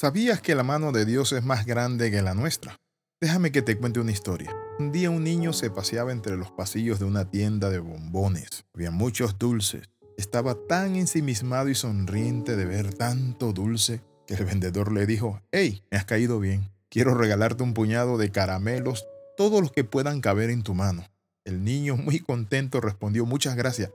¿Sabías 0.00 0.40
que 0.40 0.54
la 0.54 0.62
mano 0.62 0.92
de 0.92 1.04
Dios 1.04 1.32
es 1.32 1.42
más 1.42 1.66
grande 1.66 2.12
que 2.12 2.22
la 2.22 2.32
nuestra? 2.32 2.76
Déjame 3.20 3.50
que 3.50 3.62
te 3.62 3.76
cuente 3.76 3.98
una 3.98 4.12
historia. 4.12 4.54
Un 4.78 4.92
día 4.92 5.10
un 5.10 5.24
niño 5.24 5.52
se 5.52 5.70
paseaba 5.70 6.12
entre 6.12 6.36
los 6.36 6.52
pasillos 6.52 7.00
de 7.00 7.04
una 7.04 7.28
tienda 7.28 7.68
de 7.68 7.80
bombones. 7.80 8.64
Había 8.72 8.92
muchos 8.92 9.40
dulces. 9.40 9.90
Estaba 10.16 10.54
tan 10.68 10.94
ensimismado 10.94 11.68
y 11.68 11.74
sonriente 11.74 12.54
de 12.54 12.64
ver 12.64 12.94
tanto 12.94 13.52
dulce 13.52 14.00
que 14.28 14.34
el 14.34 14.44
vendedor 14.44 14.92
le 14.92 15.04
dijo, 15.04 15.42
hey, 15.50 15.82
me 15.90 15.98
has 15.98 16.04
caído 16.04 16.38
bien. 16.38 16.70
Quiero 16.88 17.14
regalarte 17.14 17.64
un 17.64 17.74
puñado 17.74 18.18
de 18.18 18.30
caramelos, 18.30 19.04
todos 19.36 19.60
los 19.60 19.72
que 19.72 19.82
puedan 19.82 20.20
caber 20.20 20.50
en 20.50 20.62
tu 20.62 20.74
mano. 20.74 21.08
El 21.44 21.64
niño, 21.64 21.96
muy 21.96 22.20
contento, 22.20 22.80
respondió, 22.80 23.26
muchas 23.26 23.56
gracias, 23.56 23.90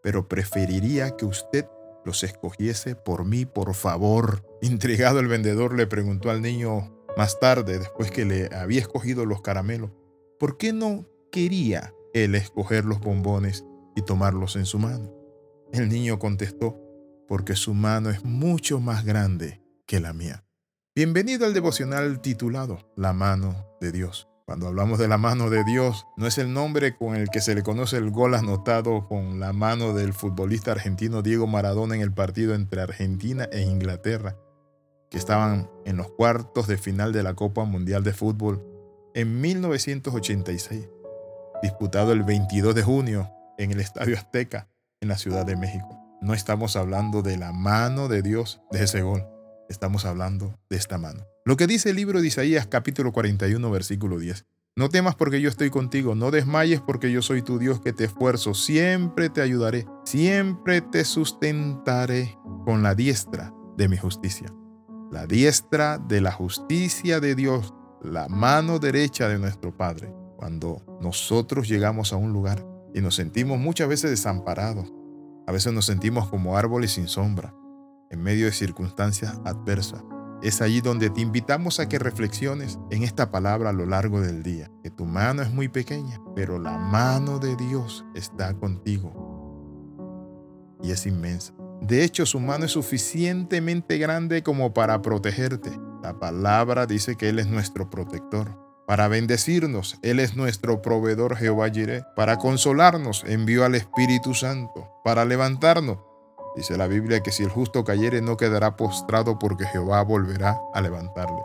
pero 0.00 0.28
preferiría 0.28 1.16
que 1.16 1.24
usted 1.24 1.66
los 2.04 2.22
escogiese 2.24 2.94
por 2.94 3.24
mí, 3.24 3.46
por 3.46 3.74
favor. 3.74 4.42
Intrigado 4.62 5.20
el 5.20 5.28
vendedor 5.28 5.76
le 5.76 5.86
preguntó 5.86 6.30
al 6.30 6.42
niño 6.42 6.96
más 7.16 7.38
tarde, 7.40 7.78
después 7.78 8.10
que 8.10 8.24
le 8.24 8.54
había 8.54 8.80
escogido 8.80 9.26
los 9.26 9.42
caramelos, 9.42 9.90
¿por 10.38 10.56
qué 10.56 10.72
no 10.72 11.06
quería 11.30 11.92
él 12.14 12.34
escoger 12.34 12.84
los 12.84 13.00
bombones 13.00 13.64
y 13.96 14.02
tomarlos 14.02 14.56
en 14.56 14.66
su 14.66 14.78
mano? 14.78 15.12
El 15.72 15.88
niño 15.88 16.18
contestó, 16.18 16.80
porque 17.28 17.54
su 17.54 17.74
mano 17.74 18.10
es 18.10 18.24
mucho 18.24 18.80
más 18.80 19.04
grande 19.04 19.62
que 19.86 20.00
la 20.00 20.12
mía. 20.12 20.44
Bienvenido 20.94 21.46
al 21.46 21.54
devocional 21.54 22.20
titulado 22.20 22.92
La 22.96 23.12
mano 23.12 23.76
de 23.80 23.92
Dios. 23.92 24.29
Cuando 24.50 24.66
hablamos 24.66 24.98
de 24.98 25.06
la 25.06 25.16
mano 25.16 25.48
de 25.48 25.62
Dios, 25.62 26.08
no 26.16 26.26
es 26.26 26.36
el 26.36 26.52
nombre 26.52 26.96
con 26.96 27.14
el 27.14 27.28
que 27.28 27.40
se 27.40 27.54
le 27.54 27.62
conoce 27.62 27.98
el 27.98 28.10
gol 28.10 28.34
anotado 28.34 29.06
con 29.06 29.38
la 29.38 29.52
mano 29.52 29.94
del 29.94 30.12
futbolista 30.12 30.72
argentino 30.72 31.22
Diego 31.22 31.46
Maradona 31.46 31.94
en 31.94 32.00
el 32.00 32.12
partido 32.12 32.56
entre 32.56 32.80
Argentina 32.80 33.48
e 33.52 33.60
Inglaterra, 33.60 34.36
que 35.08 35.18
estaban 35.18 35.70
en 35.84 35.96
los 35.96 36.10
cuartos 36.10 36.66
de 36.66 36.78
final 36.78 37.12
de 37.12 37.22
la 37.22 37.34
Copa 37.34 37.64
Mundial 37.64 38.02
de 38.02 38.12
Fútbol 38.12 38.66
en 39.14 39.40
1986, 39.40 40.88
disputado 41.62 42.10
el 42.10 42.24
22 42.24 42.74
de 42.74 42.82
junio 42.82 43.30
en 43.56 43.70
el 43.70 43.78
Estadio 43.78 44.16
Azteca 44.16 44.66
en 45.00 45.10
la 45.10 45.16
Ciudad 45.16 45.46
de 45.46 45.54
México. 45.54 45.96
No 46.22 46.34
estamos 46.34 46.74
hablando 46.74 47.22
de 47.22 47.36
la 47.36 47.52
mano 47.52 48.08
de 48.08 48.20
Dios 48.20 48.60
de 48.72 48.82
ese 48.82 49.02
gol, 49.02 49.24
estamos 49.70 50.04
hablando 50.04 50.58
de 50.68 50.76
esta 50.76 50.98
mano. 50.98 51.24
Lo 51.44 51.56
que 51.56 51.66
dice 51.66 51.90
el 51.90 51.96
libro 51.96 52.20
de 52.20 52.26
Isaías 52.26 52.66
capítulo 52.66 53.12
41 53.12 53.70
versículo 53.70 54.18
10. 54.18 54.44
No 54.76 54.88
temas 54.88 55.14
porque 55.14 55.40
yo 55.40 55.48
estoy 55.48 55.70
contigo, 55.70 56.14
no 56.14 56.30
desmayes 56.30 56.80
porque 56.80 57.10
yo 57.10 57.22
soy 57.22 57.42
tu 57.42 57.58
Dios 57.58 57.80
que 57.80 57.92
te 57.92 58.04
esfuerzo, 58.04 58.54
siempre 58.54 59.28
te 59.28 59.40
ayudaré, 59.40 59.86
siempre 60.04 60.80
te 60.80 61.04
sustentaré 61.04 62.38
con 62.64 62.82
la 62.82 62.94
diestra 62.94 63.52
de 63.76 63.88
mi 63.88 63.96
justicia. 63.96 64.52
La 65.10 65.26
diestra 65.26 65.98
de 65.98 66.20
la 66.20 66.32
justicia 66.32 67.20
de 67.20 67.34
Dios, 67.34 67.74
la 68.02 68.28
mano 68.28 68.78
derecha 68.78 69.28
de 69.28 69.38
nuestro 69.38 69.76
Padre. 69.76 70.12
Cuando 70.36 70.82
nosotros 71.00 71.68
llegamos 71.68 72.12
a 72.12 72.16
un 72.16 72.32
lugar 72.32 72.64
y 72.94 73.00
nos 73.00 73.16
sentimos 73.16 73.58
muchas 73.58 73.88
veces 73.88 74.10
desamparados, 74.10 74.92
a 75.46 75.52
veces 75.52 75.72
nos 75.72 75.86
sentimos 75.86 76.28
como 76.28 76.56
árboles 76.56 76.92
sin 76.92 77.08
sombra, 77.08 77.54
en 78.10 78.22
medio 78.22 78.46
de 78.46 78.52
circunstancias 78.52 79.40
adversas. 79.44 80.02
Es 80.42 80.62
allí 80.62 80.80
donde 80.80 81.10
te 81.10 81.20
invitamos 81.20 81.80
a 81.80 81.88
que 81.88 81.98
reflexiones 81.98 82.78
en 82.90 83.02
esta 83.02 83.30
palabra 83.30 83.70
a 83.70 83.74
lo 83.74 83.86
largo 83.86 84.20
del 84.20 84.42
día, 84.42 84.70
que 84.82 84.90
tu 84.90 85.04
mano 85.04 85.42
es 85.42 85.52
muy 85.52 85.68
pequeña, 85.68 86.20
pero 86.34 86.58
la 86.58 86.78
mano 86.78 87.38
de 87.38 87.56
Dios 87.56 88.04
está 88.14 88.54
contigo 88.54 89.30
y 90.82 90.92
es 90.92 91.06
inmensa. 91.06 91.52
De 91.82 92.04
hecho, 92.04 92.26
su 92.26 92.40
mano 92.40 92.66
es 92.66 92.72
suficientemente 92.72 93.98
grande 93.98 94.42
como 94.42 94.74
para 94.74 95.00
protegerte. 95.02 95.70
La 96.02 96.18
palabra 96.18 96.86
dice 96.86 97.16
que 97.16 97.28
Él 97.28 97.38
es 97.38 97.46
nuestro 97.46 97.90
protector. 97.90 98.58
Para 98.86 99.08
bendecirnos, 99.08 99.98
Él 100.02 100.20
es 100.20 100.36
nuestro 100.36 100.82
proveedor 100.82 101.36
Jehová 101.36 101.70
Jireh. 101.70 102.02
Para 102.16 102.38
consolarnos, 102.38 103.24
envió 103.26 103.64
al 103.64 103.74
Espíritu 103.74 104.34
Santo. 104.34 104.90
Para 105.04 105.24
levantarnos, 105.24 105.98
Dice 106.56 106.76
la 106.76 106.88
Biblia 106.88 107.22
que 107.22 107.30
si 107.30 107.44
el 107.44 107.50
justo 107.50 107.84
cayere 107.84 108.20
no 108.20 108.36
quedará 108.36 108.76
postrado 108.76 109.38
porque 109.38 109.66
Jehová 109.66 110.02
volverá 110.02 110.60
a 110.74 110.80
levantarle. 110.80 111.42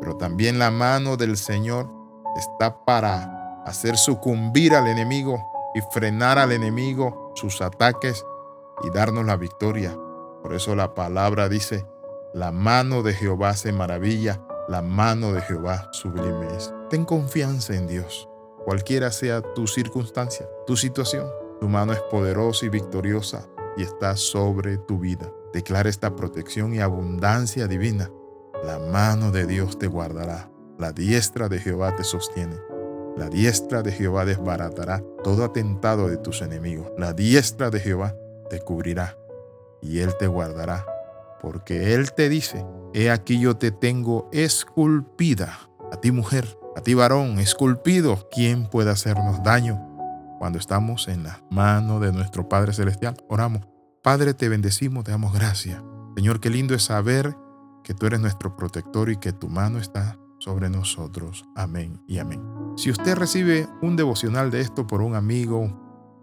Pero 0.00 0.16
también 0.16 0.58
la 0.58 0.70
mano 0.70 1.16
del 1.16 1.36
Señor 1.36 1.90
está 2.36 2.84
para 2.84 3.62
hacer 3.64 3.96
sucumbir 3.96 4.74
al 4.74 4.86
enemigo 4.86 5.42
y 5.74 5.80
frenar 5.92 6.38
al 6.38 6.52
enemigo 6.52 7.32
sus 7.34 7.60
ataques 7.60 8.24
y 8.82 8.90
darnos 8.90 9.26
la 9.26 9.36
victoria. 9.36 9.94
Por 10.42 10.54
eso 10.54 10.74
la 10.74 10.94
palabra 10.94 11.48
dice, 11.48 11.86
la 12.32 12.50
mano 12.50 13.02
de 13.02 13.12
Jehová 13.12 13.54
se 13.54 13.72
maravilla, 13.72 14.40
la 14.68 14.82
mano 14.82 15.32
de 15.32 15.42
Jehová 15.42 15.88
sublime 15.92 16.46
es. 16.56 16.72
Ten 16.88 17.04
confianza 17.04 17.74
en 17.74 17.86
Dios, 17.86 18.28
cualquiera 18.64 19.10
sea 19.10 19.42
tu 19.42 19.66
circunstancia, 19.66 20.48
tu 20.66 20.76
situación. 20.76 21.28
Tu 21.60 21.68
mano 21.68 21.92
es 21.92 22.00
poderosa 22.10 22.66
y 22.66 22.68
victoriosa 22.68 23.46
y 23.76 23.82
está 23.82 24.16
sobre 24.16 24.78
tu 24.78 24.98
vida. 24.98 25.30
Declara 25.52 25.88
esta 25.88 26.16
protección 26.16 26.74
y 26.74 26.80
abundancia 26.80 27.66
divina. 27.66 28.10
La 28.64 28.78
mano 28.78 29.30
de 29.30 29.46
Dios 29.46 29.78
te 29.78 29.86
guardará. 29.86 30.50
La 30.78 30.92
diestra 30.92 31.48
de 31.48 31.58
Jehová 31.58 31.94
te 31.96 32.04
sostiene. 32.04 32.56
La 33.16 33.28
diestra 33.28 33.82
de 33.82 33.92
Jehová 33.92 34.24
desbaratará 34.24 35.02
todo 35.22 35.44
atentado 35.44 36.08
de 36.08 36.16
tus 36.16 36.42
enemigos. 36.42 36.90
La 36.98 37.12
diestra 37.12 37.70
de 37.70 37.78
Jehová 37.78 38.16
te 38.50 38.60
cubrirá 38.60 39.16
y 39.80 40.00
Él 40.00 40.16
te 40.18 40.26
guardará. 40.26 40.84
Porque 41.40 41.94
Él 41.94 42.12
te 42.12 42.28
dice, 42.28 42.64
he 42.92 43.10
aquí 43.10 43.38
yo 43.38 43.56
te 43.56 43.70
tengo 43.70 44.28
esculpida. 44.32 45.70
A 45.92 46.00
ti 46.00 46.10
mujer, 46.10 46.58
a 46.74 46.80
ti 46.80 46.94
varón, 46.94 47.38
esculpido. 47.38 48.28
¿Quién 48.30 48.68
puede 48.68 48.90
hacernos 48.90 49.42
daño? 49.44 49.93
Cuando 50.44 50.58
estamos 50.58 51.08
en 51.08 51.22
la 51.22 51.42
mano 51.50 52.00
de 52.00 52.12
nuestro 52.12 52.50
Padre 52.50 52.74
Celestial, 52.74 53.16
oramos. 53.30 53.66
Padre, 54.02 54.34
te 54.34 54.50
bendecimos, 54.50 55.02
te 55.02 55.10
damos 55.10 55.32
gracias. 55.32 55.82
Señor, 56.16 56.38
qué 56.38 56.50
lindo 56.50 56.74
es 56.74 56.82
saber 56.82 57.34
que 57.82 57.94
tú 57.94 58.04
eres 58.04 58.20
nuestro 58.20 58.54
protector 58.54 59.08
y 59.08 59.16
que 59.16 59.32
tu 59.32 59.48
mano 59.48 59.78
está 59.78 60.18
sobre 60.38 60.68
nosotros. 60.68 61.46
Amén 61.56 61.98
y 62.06 62.18
amén. 62.18 62.42
Si 62.76 62.90
usted 62.90 63.16
recibe 63.16 63.66
un 63.80 63.96
devocional 63.96 64.50
de 64.50 64.60
esto 64.60 64.86
por 64.86 65.00
un 65.00 65.14
amigo, 65.14 65.60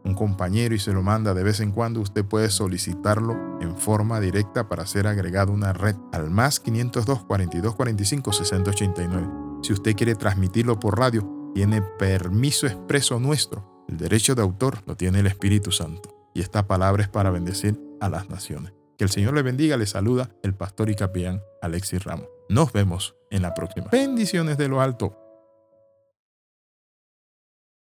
un 0.06 0.14
compañero 0.14 0.76
y 0.76 0.80
se 0.80 0.94
lo 0.94 1.02
manda 1.02 1.34
de 1.34 1.42
vez 1.42 1.60
en 1.60 1.72
cuando, 1.72 2.00
usted 2.00 2.24
puede 2.24 2.52
solicitarlo 2.52 3.60
en 3.60 3.76
forma 3.76 4.20
directa 4.20 4.70
para 4.70 4.86
ser 4.86 5.08
agregado 5.08 5.52
a 5.52 5.56
una 5.56 5.74
red 5.74 5.96
al 6.14 6.30
más 6.30 6.60
502 6.60 7.24
42 7.24 7.74
45 7.74 8.34
60 8.34 8.70
89. 8.70 9.30
Si 9.64 9.74
usted 9.74 9.96
quiere 9.96 10.14
transmitirlo 10.14 10.80
por 10.80 11.00
radio, 11.00 11.28
tiene 11.56 11.82
permiso 11.82 12.68
expreso 12.68 13.20
nuestro 13.20 13.71
el 13.92 13.98
derecho 13.98 14.36
de 14.36 14.42
autor 14.42 14.80
lo 14.86 14.96
tiene 14.96 15.20
el 15.20 15.28
Espíritu 15.28 15.72
Santo. 15.72 16.32
Y 16.34 16.40
esta 16.40 16.66
palabra 16.66 17.04
es 17.04 17.10
para 17.10 17.30
bendecir 17.30 17.78
a 18.00 18.08
las 18.08 18.30
naciones. 18.30 18.74
Que 18.98 19.04
el 19.04 19.10
Señor 19.10 19.34
le 19.34 19.42
bendiga, 19.42 19.76
le 19.76 19.86
saluda 19.86 20.32
el 20.44 20.56
pastor 20.56 20.90
y 20.90 20.96
capellán 20.96 21.42
Alexis 21.62 22.04
Ramos. 22.04 22.28
Nos 22.48 22.72
vemos 22.72 23.16
en 23.30 23.42
la 23.42 23.54
próxima. 23.54 23.88
Bendiciones 23.92 24.58
de 24.58 24.70
lo 24.70 24.80
alto. 24.80 25.18